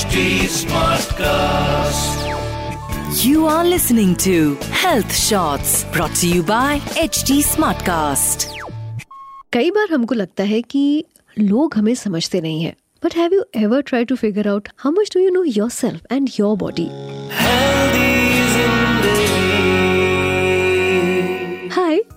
[0.00, 0.20] HD
[0.52, 2.22] Smartcast.
[3.22, 8.46] You are listening to Health Shots brought to you by HD Smartcast.
[9.52, 10.82] कई बार हमको लगता है कि
[11.38, 15.10] लोग हमें समझते नहीं है but have you ever try to figure out how much
[15.14, 15.42] do you know
[15.80, 16.88] yourself and your body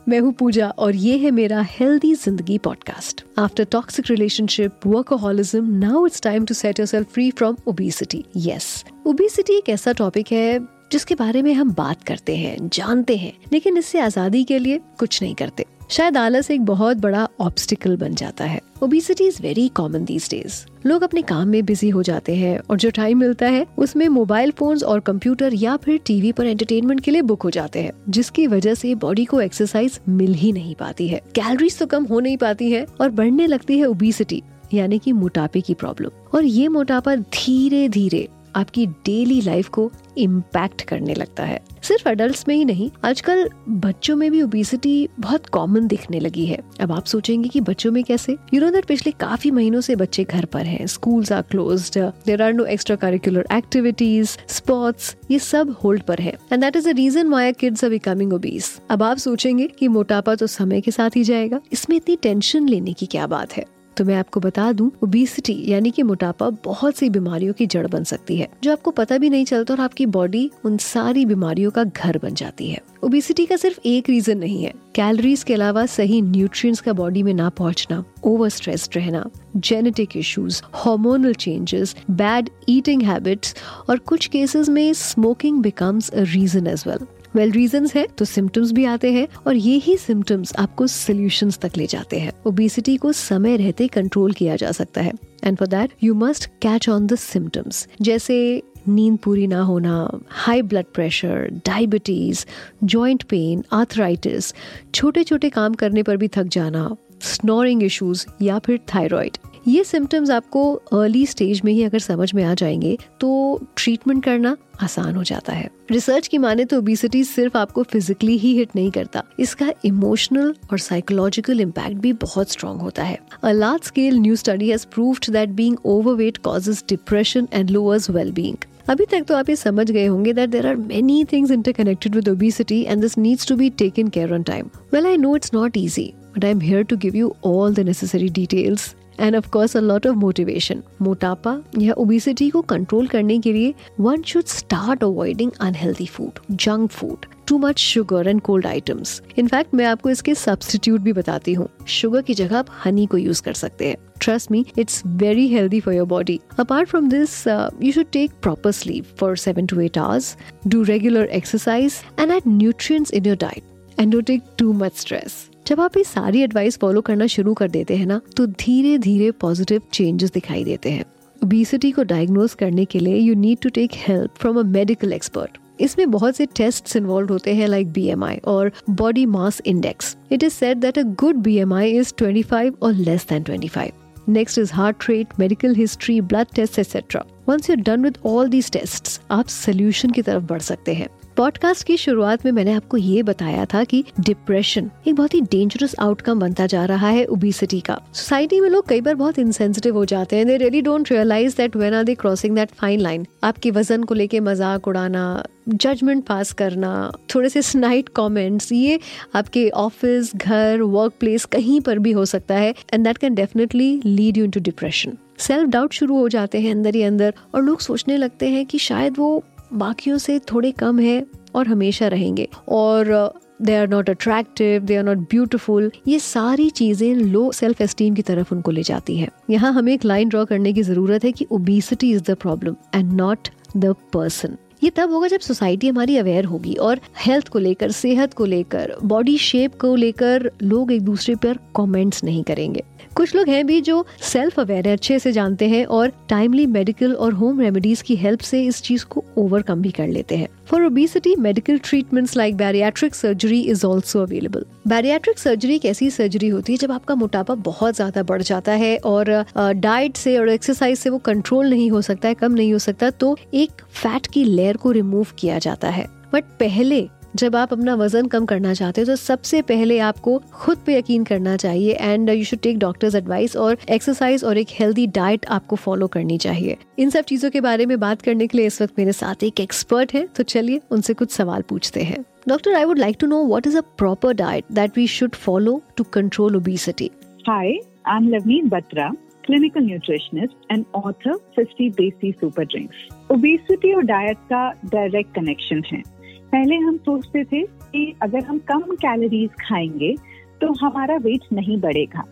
[0.09, 6.07] मैं हूँ पूजा और ये है मेरा healthy Zindagi podcast after toxic relationship workaholism now
[6.07, 11.15] it's time to set yourself free from obesity yes obesity एक ऐसा topic है जिसके
[11.15, 15.35] बारे में हम बात करते हैं, जानते हैं, लेकिन इससे आज़ादी के लिए कुछ नहीं
[15.35, 20.29] करते। शायद आलस एक बहुत बड़ा ऑब्स्टिकल बन जाता है। Obesity is very common these
[20.31, 20.55] days
[20.87, 24.51] लोग अपने काम में बिज़ी हो जाते हैं और जो टाइम मिलता है, उसमें मोबाइल
[24.51, 28.47] फोन्स और कंप्यूटर या फिर टीवी पर एंटरटेनमेंट के लिए बुक हो जाते हैं, जिसकी
[28.47, 32.37] वजह से बॉडी को एक्सरसाइज मिल ही नहीं पाती है। कैलोरीज तो कम हो नहीं
[32.37, 34.43] पाती है और बढ़ने लगती है ओबिसिटी
[34.75, 40.83] यानी कि मोटापे की प्रॉब्लम और ये मोटापा धीरे धीरे आपकी डेली लाइफ को इम्पैक्ट
[40.83, 45.87] करने लगता है। सिर्फ़ अडल्ट में ही नहीं, आजकल बच्चों में भी ओबिसिटी बहुत कॉमन
[45.87, 48.37] दिखने लगी है। अब आप सोचेंगे कि बच्चों में कैसे?
[48.55, 52.43] यू नो दैट पिछले काफ़ी महीनों से बच्चे घर पर हैं। Schools are closed there
[52.43, 56.97] are no extra curricular activities sports ये सब होल्ड पर है। And that is the
[56.97, 61.17] reason why kids are becoming obese अब आप सोचेंगे कि मोटापा तो समय के साथ
[61.17, 63.65] ही जाएगा। इसमें इतनी टेंशन लेने की क्या बात है?
[63.97, 68.05] तो मैं आपको बता दूँ ओबिसिटी यानी कि मोटापा बहुत सी बीमारियों की जड़ बन
[68.05, 71.85] सकती है, जो आपको पता भी नहीं चलता और आपकी बॉडी उन सारी बीमारियों का
[71.85, 76.21] घर बन जाती है। ओबिसिटी का सिर्फ़ एक रीजन नहीं है कैलोरीज के अलावा सही
[76.23, 79.25] न्यूट्रिएंट्स का बॉडी में ना पहुँचना ओवर स्ट्रेस्ड रहना
[79.57, 83.55] genetic issues hormonal changes bad eating habits
[83.91, 87.07] और कुछ केसेस में smoking becomes a reason as well
[87.37, 91.77] well reason है तो सिम्टम्स भी आते हैं और ये ही सिम्टम्स आपको सोल्यूशन तक
[91.77, 95.13] ले जाते हैं। ओबिसिटी को समय रहते कंट्रोल किया जा सकता है।
[95.45, 100.63] And for that you must catch on the symptoms जैसे नींद पूरी ना होना high
[100.63, 102.45] blood pressure diabetes
[102.85, 104.55] joint pain arthritis
[104.95, 110.31] छोटे छोटे काम करने पर भी थक जाना स्नोरिंग इश्यूज़ या फिर थायराइड ये सिम्टम्स
[110.31, 115.23] आपको अर्ली स्टेज में ही अगर समझ में आ जाएँगे तो ट्रीटमेंट करना आसान हो
[115.23, 119.71] जाता है। रिसर्च की माने तो ओबिसिटी सिर्फ़ आपको फिजिकली ही हिट नहीं करता। इसका
[119.85, 124.87] इमोशनल और साइकोलॉजिकल इम्पैक्ट भी बहुत स्ट्रॉन्ग होता है। A large scale new study has
[124.95, 128.57] proved that being overweight causes depression and lowers well being
[128.89, 132.29] अभी तक तो आप ये समझ गए होंगे that there are many things interconnected with
[132.29, 135.77] obesity and this needs to be taken care on time well I know it's not
[135.77, 136.13] easy
[136.45, 140.07] I am here to give you all the necessary details and of course a lot
[140.07, 146.07] of motivation मोटापा या obesity को control करने के लिए one should start avoiding unhealthy
[146.07, 151.13] food junk food too much sugar and cold items in fact मैं आपको इसके substitute भी
[151.13, 155.03] बताती हूँ शुगर की जगह आप हनी को यूज़ कर सकते हैं trust me it's
[155.23, 159.37] very healthy for your body apart from this uh, you should take proper sleep for
[159.37, 160.37] 7 to 8 hours
[160.67, 163.65] do regular exercise and add nutrients in your diet
[163.99, 165.37] and don't take too much stress
[165.67, 169.31] जब आप ये सारी advice follow करना शुरू कर देते हैं ना तो धीरे धीरे
[169.31, 171.05] पॉजिटिव चेंजेस दिखाई देते हैं।
[171.43, 175.59] ओबिसिटी को डायग्नोज करने के लिए you need to take help from a medical expert
[175.81, 180.53] इसमें बहुत से टेस्ट इन्वॉल्व होते हैं लाइक बीएमआई और body mass index it is
[180.53, 184.33] said that a good B M I is twenty five और less than twenty five
[184.33, 188.71] next is heart rate medical history blood test etcetera once you done with all these
[188.71, 193.23] test आप solution की तरफ़ बढ़ सकते हैं। Podcast की शुरुआत में मैंने आपको ये
[193.23, 197.99] बताया था कि डिप्रेशन एक बहुत ही डेंजरस आउटकम बनता जा रहा है ओबिसिटी का।
[198.13, 201.77] सोसाइटी में लोग कई बार बहुत इंसेंसिटिव हो जाते हैं। They really don't realise that
[201.77, 205.25] when are they crossing that fine line आपके वज़न को लेके मज़ाक उड़ाना
[205.69, 208.99] जजमेंट पास करना, थोड़े से स्नाइट कमेंट्स ये
[209.35, 214.01] आपके ऑफ़िस घर वर्क प्लेस कहीं पर भी हो सकता है। And that can definitely
[214.05, 217.81] lead you into depression self doubt शुरू हो जाते हैं अंदर ही अंदर और लोग
[217.81, 219.43] सोचने लगते हैं कि शायद वो
[219.77, 221.25] बाकियों से थोड़े कम है
[221.55, 227.15] और हमेशा रहेंगे। और they are not attractive they are not beautiful ये सारी चीज़ें
[227.15, 230.73] लो सेल्फ एस्टीम की तरफ़ उनको ले जाती है। यहाँ हमें एक लाइन ड्रॉ करने
[230.73, 235.29] की ज़रूरत है कि obesity is the problem and not the person ये तब होगा
[235.29, 239.95] जब सोसाइटी हमारी अवेयर होगी और हेल्थ को लेकर, सेहत को लेकर बॉडी शेप को
[239.97, 242.83] लेकर लोग एक दूसरे पर कमेंट्स नहीं करेंगे।
[243.17, 247.33] कुछ लोग हैं भी जो सेल्फ अवेयर अच्छे से जानते हैं और टाइमली मेडिकल और
[247.33, 251.35] होम रेमेडीज की हेल्प से इस चीज़ को ओवरकम भी कर लेते हैं। For obesity
[251.37, 256.79] medical treatments like bariatric surgery is also available bariatric surgery एक ऐसी सर्जरी होती है
[256.79, 261.19] जब आपका मोटापा बहुत ज़्यादा बढ़ जाता है और डाइट से और एक्सरसाइज से वो
[261.21, 264.91] कंट्रोल नहीं हो सकता है, कम नहीं हो सकता तो एक फैट की लेयर को
[264.91, 267.01] रिमूव किया जाता है। बट पहले
[267.37, 271.25] जब आप अपना वज़न कम करना चाहते हो तो सबसे पहले आपको खुद पे यकीन
[271.25, 275.77] करना चाहिए and you should take doctor's advice और एक्सरसाइज और एक हेल्दी डाइट आपको
[275.77, 278.95] फॉलो करनी चाहिए। इन सब चीज़ों के बारे में बात करने के लिए इस वक्त
[278.99, 282.99] मेरे साथ एक एक्सपर्ट है तो चलिए उनसे कुछ सवाल पूछते हैं। Doctor I would
[282.99, 287.11] like to know what is a proper diet that we should follow to control obesity
[287.49, 287.67] Hi,
[288.07, 289.11] I'm Lavneet Batra,
[289.45, 293.03] clinical nutritionist and author 50 Desi Super Drinks.
[293.33, 296.14] Obesity और diet का direct connection है।
[296.55, 300.15] पहले हम सोचते थे कि अगर हम कम कैलोरीज खाएँगे
[300.61, 302.23] तो हमारा वेट नहीं बढ़ेगा।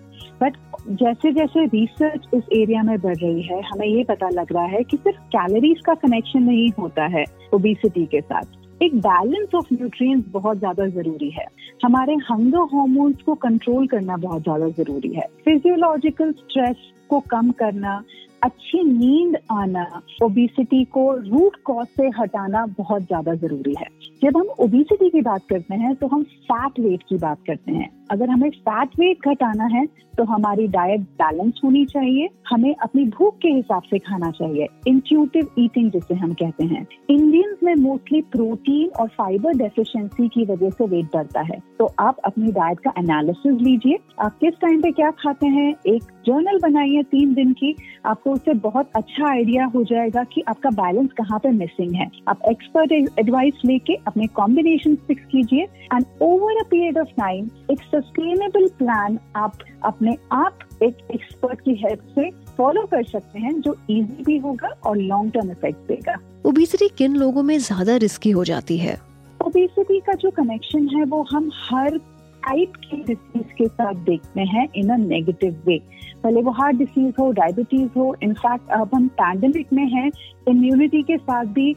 [0.42, 0.56] बट
[0.88, 4.82] जैसे जैसे रिसर्च इस एरिया में बढ़ रही है, हमें ये पता लग रहा है
[4.82, 7.24] कि सिर्फ़ कैलोरीज का कनेक्शन नहीं होता है
[7.54, 11.46] ओबेसिटी के साथ। एक बैलेंस ऑफ़ न्यूट्रिएंट्स बहुत ज़्यादा ज़रूरी है।
[11.84, 16.76] हमारे हंगर हार्मोन्स को कंट्रोल करना बहुत ज़्यादा ज़रूरी है। फिजियोलॉजिकल स्ट्रेस
[17.08, 18.04] को कम करना
[18.42, 19.84] अच्छी नींद आना
[20.22, 23.86] ओबिसिटी को रूट कॉज से हटाना बहुत ज़्यादा ज़रूरी है।
[24.22, 27.88] जब हम ओबिसिटी की बात करते हैं तो हम फैट वेट की बात करते हैं।
[28.12, 29.86] अगर हमें फैट वेट घटाना है
[30.18, 35.48] तो हमारी डाइट बैलेंस होनी चाहिए। हमें अपनी भूख के हिसाब से खाना चाहिए। इंट्यूटिव
[35.58, 40.86] ईटिंग जिसे हम कहते हैं। इंडियंस में मोस्टली प्रोटीन और फाइबर डेफिशिएंसी की वजह से
[40.86, 45.10] वेट बढ़ता है। तो आप अपनी डाइट का एनालिसिस लीजिए। आप किस टाइम पे क्या
[45.10, 45.74] खाते हैं?
[45.86, 47.74] एक जर्नल बनाइए तीन दिन की।
[48.06, 52.42] आपको उससे बहुत अच्छा आइडिया हो जाएगा कि आपका बैलेंस कहाँ पे मिसिंग है। आप
[52.50, 58.66] एक्सपर्ट एडवाइस लेके अपने कॉम्बिनेशन फिक्स कीजिए। And over a period of time एक सस्टेनेबल
[58.78, 64.22] प्लान आप अपने आप एक एक्सपर्ट की हेल्प से फॉलो कर सकते हैं जो इजी
[64.24, 66.16] भी होगा और लॉन्ग टर्म इफ़ेक्ट देगा।
[66.46, 68.98] ओबेसिटी किन लोगों में ज़्यादा रिस्की हो जाती है?
[69.44, 71.98] ओबेसिटी का जो कनेक्शन है वो हम हर
[72.44, 75.78] टाइप की डिसीज के साथ देखते हैं इन अ नेगेटिव वे
[76.24, 80.10] भले वो हार्ट डिसीज हो डायबिटीज़ हो इनफैक्ट अब हम पैंडमिक में हैं
[80.48, 81.70] इम्यूनिटी के साथ भी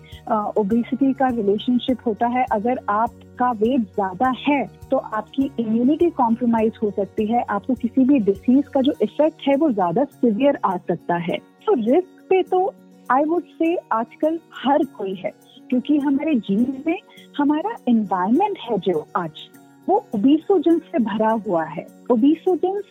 [0.57, 6.91] ओबेसिटी का रिलेशनशिप होता है। अगर आपका वेट ज़्यादा है तो आपकी इम्यूनिटी कॉम्प्रोमाइज हो
[6.91, 11.15] सकती है। आपको किसी भी डिसीज का जो इफ़ेक्ट है, वो ज़्यादा सिवियर आ सकता
[11.23, 12.67] है। तो रिस्क पे तो
[13.09, 15.31] आई वुड से आजकल हर कोई है,
[15.69, 16.99] क्योंकि हमारे जीवन में
[17.37, 19.47] हमारा एनवायरमेंट है जो आज।
[19.89, 22.83] वो ओबीसोजेंस से भरा हुआ है। ओबीसोजेंस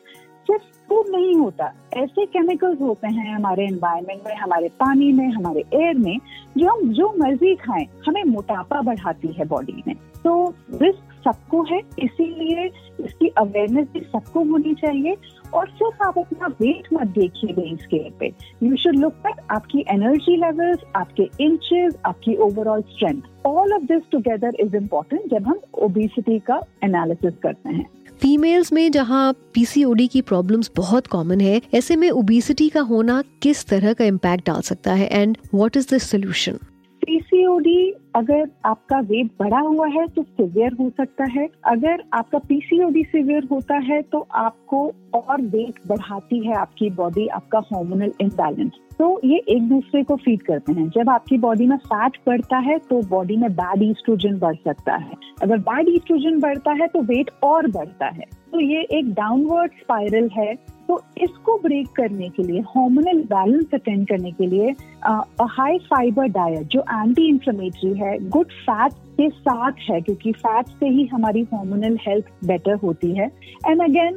[0.47, 5.65] सिर्फ़ फ़ूड नहीं होता। ऐसे केमिकल्स होते हैं हमारे एनवायरमेंट में, हमारे पानी में, हमारे
[5.75, 6.19] एयर में,
[6.59, 11.79] जो हम जो मर्ज़ी खाएँ, हमें मोटापा बढ़ाती है बॉडी में। तो रिस्क सबको है,
[11.99, 12.65] इसीलिए
[13.05, 15.17] इसकी अवेयरनेस भी सबको होनी चाहिए
[15.55, 18.33] और सिर्फ़ आप अपना वेट मत देखिए बेस स्केल पे।
[18.63, 24.03] यू शुड लुक एट आपकी एनर्जी लेवल्स आपके इंचेस आपकी overall strength all of this
[24.13, 27.87] together is important जब हम ओबेसिटी का एनालिसिस करते हैं।
[28.21, 33.65] फीमेल्स में जहाँ पीसीओडी की प्रॉब्लम्स बहुत कॉमन है, ऐसे में ओबेसिटी का होना किस
[33.67, 35.09] तरह का इम्पैक्ट डाल सकता है?
[35.13, 36.59] And what is the solution
[37.05, 43.03] PCOD अगर आपका वेट बढ़ा हुआ है तो सिवियर हो सकता है। अगर आपका पीसीओडी
[43.05, 44.81] सिवियर होता है तो आपको
[45.15, 50.43] और वेट बढ़ाती है आपकी बॉडी आपका हार्मोनल इम्बैलेंस तो ये एक दूसरे को फ़ीड
[50.43, 54.57] करते हैं। जब आपकी बॉडी में फैट बढ़ता है तो बॉडी में बैड ईस्ट्रोजन बढ़
[54.65, 55.13] सकता है।
[55.43, 60.29] अगर बैड ईस्ट्रोजन बढ़ता है तो वेट और बढ़ता है। तो ये एक डाउनवर्ड स्पाइरल
[60.33, 60.55] है।
[60.89, 64.71] तो इसको ब्रेक करने के लिए हार्मोनल बैलेंस अटेंड करने के लिए
[65.51, 70.89] हाई फाइबर डाइट जो एंटी इंफ्लेमेटरी है गुड फैट के साथ है, क्योंकि फैट से
[70.89, 73.31] ही हमारी हार्मोनल हेल्थ बेटर होती है।
[73.67, 74.17] And again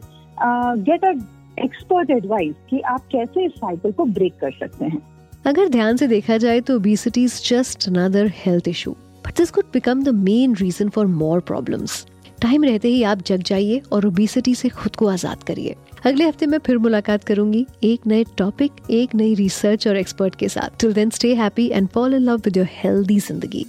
[0.84, 1.14] get a
[1.58, 5.02] expert advice कि आप कैसे इस साइकिल को ब्रेक कर सकते हैं।
[5.46, 8.92] अगर ध्यान से देखा जाए तो obesity is just another health issue
[9.26, 12.06] but this could become the main reason for more problems
[12.42, 15.76] time रहते ही आप जग जाइए और ओबेसिटी से खुद को आज़ाद करिए।
[16.06, 20.50] अगले हफ़्ते मैं फिर मुलाकात करूँगी एक नए टॉपिक एक नई रिसर्च और एक्सपर्ट के
[20.50, 23.66] साथ। Till then stay happy and fall in love with your healthy Zindagi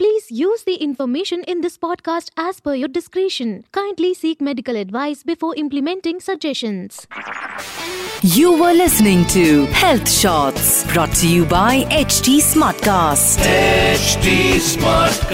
[0.00, 5.22] please use the information in this podcast as per your description kindly seek medical advice
[5.26, 6.88] before implementing suggestion
[8.24, 9.44] you were listening to
[9.76, 13.48] health shorts brought you by H T smart cast
[14.68, 15.24] smart